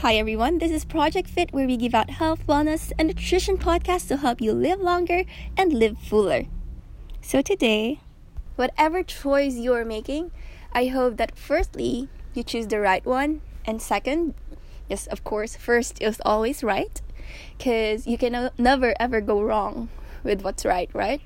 Hi 0.00 0.14
everyone, 0.14 0.56
this 0.56 0.70
is 0.70 0.86
Project 0.86 1.28
Fit 1.28 1.52
where 1.52 1.66
we 1.66 1.76
give 1.76 1.94
out 1.94 2.08
health, 2.08 2.46
wellness, 2.46 2.90
and 2.98 3.08
nutrition 3.08 3.58
podcasts 3.58 4.08
to 4.08 4.16
help 4.16 4.40
you 4.40 4.54
live 4.54 4.80
longer 4.80 5.24
and 5.58 5.74
live 5.74 5.98
fuller. 5.98 6.44
So 7.20 7.42
today, 7.42 8.00
whatever 8.56 9.02
choice 9.02 9.56
you 9.56 9.74
are 9.74 9.84
making, 9.84 10.30
I 10.72 10.86
hope 10.86 11.18
that 11.18 11.36
firstly, 11.36 12.08
you 12.32 12.42
choose 12.42 12.68
the 12.68 12.80
right 12.80 13.04
one, 13.04 13.42
and 13.66 13.82
second, 13.82 14.32
yes, 14.88 15.06
of 15.06 15.22
course, 15.22 15.54
first 15.54 16.00
is 16.00 16.18
always 16.24 16.64
right, 16.64 17.02
because 17.58 18.06
you 18.06 18.16
can 18.16 18.48
never 18.56 18.94
ever 18.98 19.20
go 19.20 19.42
wrong 19.42 19.90
with 20.24 20.40
what's 20.40 20.64
right, 20.64 20.88
right? 20.94 21.20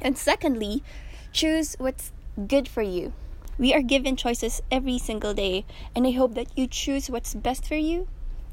And 0.00 0.16
secondly, 0.16 0.84
choose 1.32 1.74
what's 1.80 2.12
good 2.46 2.68
for 2.68 2.82
you. 2.82 3.12
We 3.58 3.74
are 3.74 3.82
given 3.82 4.14
choices 4.14 4.62
every 4.70 4.98
single 4.98 5.34
day, 5.34 5.64
and 5.92 6.06
I 6.06 6.12
hope 6.12 6.34
that 6.34 6.56
you 6.56 6.68
choose 6.68 7.10
what's 7.10 7.34
best 7.34 7.66
for 7.66 7.74
you, 7.74 8.06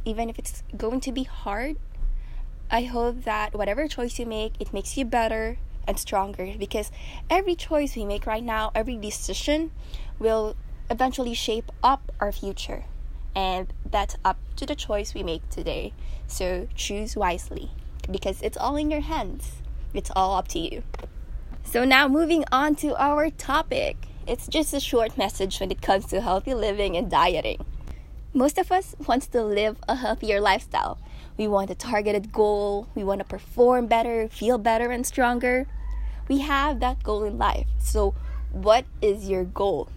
even 0.03 0.31
if 0.31 0.39
it's 0.39 0.63
going 0.75 0.99
to 1.01 1.11
be 1.11 1.23
hard. 1.23 1.77
I 2.71 2.83
hope 2.83 3.23
that 3.23 3.53
whatever 3.53 3.87
choice 3.87 4.17
you 4.17 4.25
make, 4.25 4.53
it 4.59 4.73
makes 4.73 4.97
you 4.97 5.05
better 5.05 5.59
and 5.87 5.99
stronger 5.99 6.55
because 6.57 6.89
every 7.29 7.53
choice 7.53 7.95
we 7.95 8.03
make 8.03 8.25
right 8.25 8.43
now, 8.43 8.71
every 8.73 8.97
decision 8.97 9.69
will 10.17 10.55
eventually 10.89 11.35
shape 11.35 11.71
up 11.83 12.11
our 12.19 12.31
future. 12.31 12.85
And 13.35 13.71
that's 13.87 14.15
up 14.25 14.37
to 14.55 14.65
the 14.65 14.75
choice 14.75 15.13
we 15.13 15.21
make 15.21 15.47
today. 15.51 15.93
So 16.25 16.67
choose 16.73 17.15
wisely 17.15 17.69
because 18.09 18.41
it's 18.41 18.57
all 18.57 18.75
in 18.75 18.89
your 18.89 19.01
hands. 19.01 19.61
It's 19.93 20.09
all 20.15 20.35
up 20.35 20.47
to 20.49 20.59
you. 20.59 20.81
So 21.63 21.85
now 21.85 22.07
moving 22.07 22.43
on 22.51 22.73
to 22.77 22.95
our 22.99 23.29
topic. 23.29 24.04
It's 24.27 24.47
just 24.47 24.73
a 24.73 24.79
short 24.79 25.19
message 25.19 25.59
when 25.59 25.69
it 25.69 25.83
comes 25.83 26.07
to 26.07 26.19
healthy 26.19 26.55
living 26.55 26.97
and 26.97 27.11
dieting. 27.11 27.63
Most 28.33 28.57
of 28.57 28.71
us 28.71 28.95
wants 29.05 29.27
to 29.27 29.43
live 29.43 29.77
a 29.87 29.97
healthier 29.97 30.41
lifestyle. 30.41 30.97
We 31.37 31.47
want 31.47 31.69
a 31.69 31.75
targeted 31.75 32.31
goal, 32.31 32.87
we 32.95 33.03
want 33.03 33.19
to 33.19 33.25
perform 33.25 33.85
better, 33.85 34.27
feel 34.27 34.57
better 34.57 34.89
and 34.89 35.05
stronger. 35.05 35.67
We 36.27 36.39
have 36.39 36.79
that 36.79 37.03
goal 37.03 37.23
in 37.23 37.37
life. 37.37 37.67
So, 37.77 38.15
what 38.51 38.85
is 38.99 39.29
your 39.29 39.43
goal? 39.43 39.89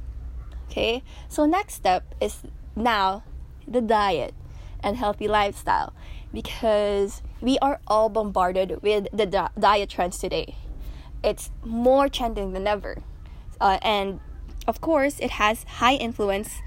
Okay? 0.69 1.02
So, 1.30 1.47
next 1.47 1.74
step 1.74 2.14
is 2.20 2.42
now 2.77 3.22
the 3.67 3.80
diet 3.80 4.34
and 4.80 4.98
healthy 4.98 5.27
lifestyle 5.27 5.95
because 6.34 7.22
we 7.41 7.58
are 7.61 7.80
all 7.86 8.11
bombarded 8.11 8.83
with 8.83 9.08
the 9.11 9.24
di- 9.24 9.48
diet 9.58 9.89
trends 9.89 10.19
today. 10.19 10.55
It's 11.24 11.50
more 11.64 12.11
trending 12.11 12.52
than 12.52 12.67
ever. 12.67 12.98
Uh, 13.61 13.78
and 13.83 14.20
of 14.69 14.83
course, 14.83 15.19
it 15.19 15.33
has 15.33 15.64
high 15.64 15.94
influence 15.94 16.61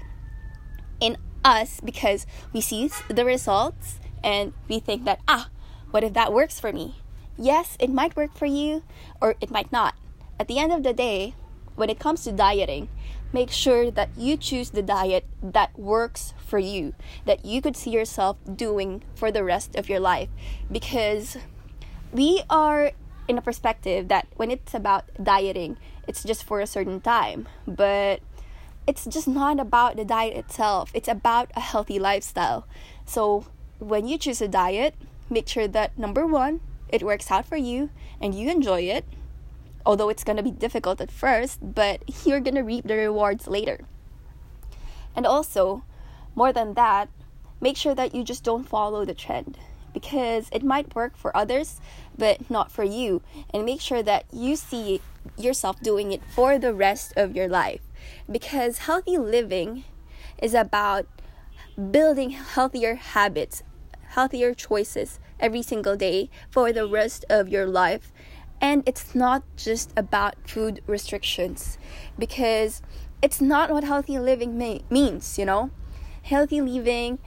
in 1.00 1.16
us 1.44 1.80
because 1.80 2.26
we 2.52 2.60
see 2.60 2.90
the 3.08 3.24
results 3.24 4.00
and 4.22 4.52
we 4.68 4.80
think 4.80 5.04
that, 5.04 5.20
ah, 5.28 5.48
what 5.92 6.02
if 6.02 6.12
that 6.12 6.32
works 6.32 6.58
for 6.58 6.72
me? 6.72 6.96
Yes, 7.38 7.76
it 7.78 7.90
might 7.90 8.16
work 8.16 8.36
for 8.36 8.46
you 8.46 8.82
or 9.20 9.36
it 9.40 9.50
might 9.50 9.70
not. 9.70 9.94
At 10.38 10.48
the 10.48 10.58
end 10.58 10.72
of 10.72 10.82
the 10.82 10.92
day, 10.92 11.34
when 11.76 11.88
it 11.88 12.00
comes 12.00 12.24
to 12.24 12.32
dieting, 12.32 12.88
make 13.32 13.50
sure 13.50 13.90
that 13.92 14.10
you 14.16 14.36
choose 14.36 14.70
the 14.70 14.82
diet 14.82 15.24
that 15.40 15.78
works 15.78 16.34
for 16.44 16.58
you, 16.58 16.94
that 17.24 17.44
you 17.44 17.62
could 17.62 17.76
see 17.76 17.90
yourself 17.90 18.36
doing 18.56 19.02
for 19.14 19.30
the 19.30 19.44
rest 19.44 19.76
of 19.76 19.88
your 19.88 20.00
life. 20.00 20.28
Because 20.70 21.36
we 22.12 22.42
are 22.50 22.92
in 23.32 23.38
a 23.38 23.42
perspective 23.42 24.08
that 24.08 24.28
when 24.36 24.50
it's 24.50 24.74
about 24.74 25.04
dieting, 25.16 25.78
it's 26.06 26.22
just 26.22 26.44
for 26.44 26.60
a 26.60 26.66
certain 26.66 27.00
time. 27.00 27.48
But 27.66 28.20
it's 28.86 29.06
just 29.06 29.26
not 29.26 29.58
about 29.58 29.96
the 29.96 30.04
diet 30.04 30.36
itself, 30.36 30.90
it's 30.92 31.08
about 31.08 31.50
a 31.56 31.60
healthy 31.60 31.98
lifestyle. 31.98 32.66
So 33.06 33.46
when 33.78 34.06
you 34.06 34.18
choose 34.18 34.42
a 34.42 34.48
diet, 34.48 34.94
make 35.30 35.48
sure 35.48 35.66
that 35.66 35.98
number 35.98 36.26
one, 36.26 36.60
it 36.88 37.02
works 37.02 37.30
out 37.30 37.46
for 37.46 37.56
you 37.56 37.88
and 38.20 38.34
you 38.34 38.50
enjoy 38.50 38.82
it. 38.82 39.04
Although 39.86 40.10
it's 40.10 40.24
gonna 40.24 40.42
be 40.42 40.50
difficult 40.50 41.00
at 41.00 41.10
first, 41.10 41.58
but 41.62 42.02
you're 42.26 42.40
gonna 42.40 42.62
reap 42.62 42.86
the 42.86 42.96
rewards 42.96 43.48
later. 43.48 43.80
And 45.16 45.26
also, 45.26 45.84
more 46.34 46.52
than 46.52 46.74
that, 46.74 47.08
make 47.60 47.76
sure 47.76 47.94
that 47.94 48.14
you 48.14 48.24
just 48.24 48.44
don't 48.44 48.68
follow 48.68 49.04
the 49.04 49.14
trend 49.14 49.58
because 49.92 50.48
it 50.52 50.62
might 50.62 50.94
work 50.94 51.16
for 51.16 51.36
others 51.36 51.80
but 52.16 52.50
not 52.50 52.70
for 52.70 52.84
you. 52.84 53.22
And 53.50 53.64
make 53.64 53.80
sure 53.80 54.02
that 54.02 54.24
you 54.32 54.56
see 54.56 55.00
yourself 55.38 55.80
doing 55.80 56.12
it 56.12 56.22
for 56.34 56.58
the 56.58 56.74
rest 56.74 57.12
of 57.16 57.34
your 57.34 57.48
life. 57.48 57.80
Because 58.30 58.78
healthy 58.78 59.18
living 59.18 59.84
is 60.40 60.54
about 60.54 61.06
building 61.90 62.30
healthier 62.30 62.96
habits 62.96 63.62
healthier 64.12 64.52
choices 64.52 65.18
every 65.40 65.62
single 65.62 65.96
day 65.96 66.28
for 66.50 66.72
the 66.72 66.86
rest 66.86 67.24
of 67.30 67.48
your 67.48 67.66
life. 67.66 68.12
And 68.60 68.82
it's 68.86 69.14
not 69.14 69.42
just 69.56 69.90
about 69.96 70.34
food 70.46 70.82
restrictions 70.86 71.78
because 72.18 72.82
it's 73.22 73.40
not 73.40 73.70
what 73.70 73.84
healthy 73.84 74.18
living 74.18 74.58
may- 74.58 74.82
means 74.90 75.38
you 75.38 75.44
know? 75.44 75.70
Healthy 76.22 76.60
living 76.60 77.18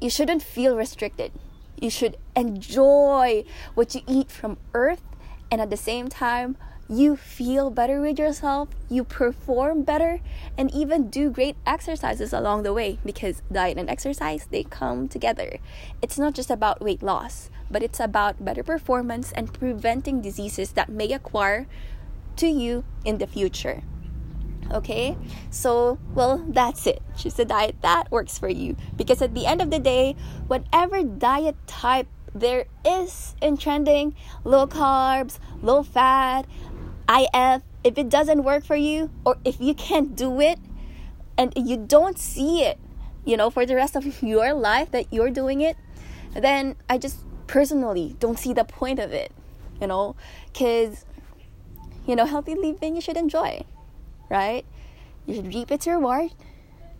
you 0.00 0.08
shouldn't 0.08 0.42
feel 0.42 0.76
restricted 0.76 1.32
you 1.82 1.90
should 1.90 2.16
enjoy 2.36 3.44
what 3.74 3.94
you 3.94 4.02
eat 4.06 4.30
from 4.30 4.56
earth, 4.72 5.02
and 5.50 5.60
at 5.60 5.68
the 5.68 5.76
same 5.76 6.08
time, 6.08 6.56
you 6.88 7.16
feel 7.16 7.70
better 7.70 8.00
with 8.00 8.18
yourself, 8.18 8.68
you 8.88 9.02
perform 9.02 9.82
better, 9.82 10.20
and 10.58 10.72
even 10.74 11.08
do 11.10 11.30
great 11.30 11.56
exercises 11.66 12.32
along 12.32 12.62
the 12.62 12.72
way 12.72 12.98
because 13.04 13.42
diet 13.50 13.78
and 13.78 13.88
exercise 13.88 14.46
they 14.50 14.62
come 14.62 15.08
together. 15.08 15.58
It's 16.00 16.18
not 16.18 16.34
just 16.34 16.50
about 16.50 16.82
weight 16.82 17.02
loss, 17.02 17.50
but 17.70 17.82
it's 17.82 18.00
about 18.00 18.44
better 18.44 18.62
performance 18.62 19.32
and 19.32 19.52
preventing 19.52 20.20
diseases 20.20 20.72
that 20.72 20.88
may 20.88 21.12
acquire 21.12 21.66
to 22.36 22.46
you 22.46 22.84
in 23.04 23.18
the 23.18 23.26
future. 23.26 23.82
Okay? 24.70 25.16
So, 25.50 25.98
well, 26.14 26.44
that's 26.48 26.86
it. 26.86 27.02
Choose 27.16 27.38
a 27.38 27.44
diet 27.44 27.76
that 27.82 28.10
works 28.10 28.38
for 28.38 28.48
you. 28.48 28.76
Because 28.96 29.20
at 29.22 29.34
the 29.34 29.46
end 29.46 29.60
of 29.60 29.70
the 29.70 29.78
day, 29.78 30.16
whatever 30.46 31.02
diet 31.02 31.56
type 31.66 32.08
there 32.34 32.66
is 32.84 33.34
in 33.42 33.56
trending, 33.56 34.14
low 34.44 34.66
carbs, 34.66 35.38
low 35.60 35.82
fat, 35.82 36.46
IF, 37.08 37.62
if 37.84 37.98
it 37.98 38.08
doesn't 38.08 38.44
work 38.44 38.64
for 38.64 38.76
you, 38.76 39.10
or 39.24 39.36
if 39.44 39.60
you 39.60 39.74
can't 39.74 40.16
do 40.16 40.40
it, 40.40 40.58
and 41.36 41.52
you 41.56 41.76
don't 41.76 42.18
see 42.18 42.62
it, 42.62 42.78
you 43.24 43.36
know, 43.36 43.50
for 43.50 43.66
the 43.66 43.74
rest 43.74 43.96
of 43.96 44.22
your 44.22 44.54
life 44.54 44.90
that 44.92 45.12
you're 45.12 45.30
doing 45.30 45.60
it, 45.60 45.76
then 46.34 46.76
I 46.88 46.98
just 46.98 47.18
personally 47.46 48.16
don't 48.18 48.38
see 48.38 48.52
the 48.52 48.64
point 48.64 48.98
of 48.98 49.12
it, 49.12 49.32
you 49.80 49.86
know, 49.86 50.16
because, 50.52 51.04
you 52.06 52.16
know, 52.16 52.24
healthy 52.24 52.54
living 52.54 52.94
you 52.94 53.00
should 53.00 53.16
enjoy 53.16 53.64
right? 54.32 54.64
You 55.26 55.36
should 55.36 55.54
reap 55.54 55.70
its 55.70 55.86
reward 55.86 56.32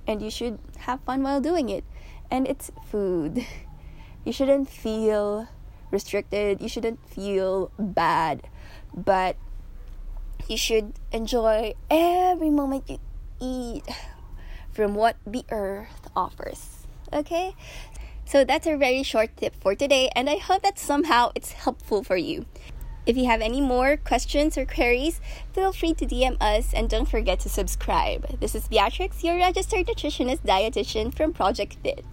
and 0.06 0.20
you 0.20 0.30
should 0.30 0.60
have 0.84 1.00
fun 1.00 1.22
while 1.22 1.40
doing 1.40 1.70
it. 1.70 1.84
And 2.30 2.46
it's 2.46 2.70
food. 2.86 3.46
You 4.24 4.32
shouldn't 4.32 4.70
feel 4.70 5.48
restricted, 5.90 6.62
you 6.62 6.68
shouldn't 6.68 7.02
feel 7.10 7.72
bad, 7.76 8.46
but 8.94 9.34
you 10.46 10.56
should 10.56 10.94
enjoy 11.10 11.74
every 11.90 12.48
moment 12.48 12.88
you 12.88 12.98
eat 13.40 13.82
from 14.70 14.94
what 14.94 15.16
the 15.26 15.44
earth 15.50 16.06
offers. 16.14 16.86
Okay? 17.12 17.56
So 18.24 18.44
that's 18.44 18.66
a 18.66 18.76
very 18.76 19.02
short 19.02 19.36
tip 19.36 19.54
for 19.60 19.74
today, 19.74 20.08
and 20.14 20.30
I 20.30 20.36
hope 20.36 20.62
that 20.62 20.78
somehow 20.78 21.32
it's 21.34 21.50
helpful 21.50 22.04
for 22.04 22.16
you. 22.16 22.46
If 23.04 23.16
you 23.16 23.24
have 23.26 23.40
any 23.40 23.60
more 23.60 23.96
questions 23.96 24.56
or 24.56 24.64
queries, 24.64 25.20
feel 25.52 25.72
free 25.72 25.92
to 25.94 26.06
DM 26.06 26.36
us 26.40 26.72
and 26.72 26.88
don't 26.88 27.08
forget 27.08 27.40
to 27.40 27.48
subscribe. 27.48 28.38
This 28.38 28.54
is 28.54 28.68
Beatrix, 28.68 29.24
your 29.24 29.36
registered 29.36 29.88
nutritionist 29.88 30.42
dietitian 30.46 31.12
from 31.12 31.32
Project 31.32 31.78
Fit. 31.82 32.04